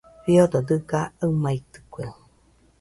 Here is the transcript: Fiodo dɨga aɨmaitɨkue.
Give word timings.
Fiodo 0.23 0.59
dɨga 0.67 0.99
aɨmaitɨkue. 1.23 2.05